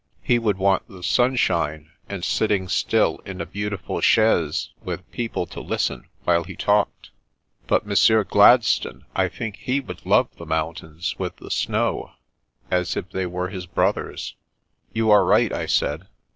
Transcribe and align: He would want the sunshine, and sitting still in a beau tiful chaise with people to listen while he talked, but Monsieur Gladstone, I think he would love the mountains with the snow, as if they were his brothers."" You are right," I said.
He 0.23 0.39
would 0.39 0.57
want 0.57 0.87
the 0.87 1.03
sunshine, 1.03 1.91
and 2.09 2.25
sitting 2.25 2.67
still 2.67 3.19
in 3.23 3.39
a 3.39 3.45
beau 3.45 3.69
tiful 3.69 4.01
chaise 4.01 4.71
with 4.83 5.07
people 5.11 5.45
to 5.45 5.61
listen 5.61 6.07
while 6.23 6.43
he 6.43 6.55
talked, 6.55 7.11
but 7.67 7.85
Monsieur 7.85 8.23
Gladstone, 8.23 9.05
I 9.15 9.27
think 9.29 9.57
he 9.57 9.79
would 9.79 10.03
love 10.03 10.35
the 10.37 10.47
mountains 10.47 11.13
with 11.19 11.35
the 11.35 11.51
snow, 11.51 12.13
as 12.71 12.97
if 12.97 13.11
they 13.11 13.27
were 13.27 13.49
his 13.49 13.67
brothers."" 13.67 14.33
You 14.91 15.11
are 15.11 15.23
right," 15.23 15.53
I 15.53 15.67
said. 15.67 16.07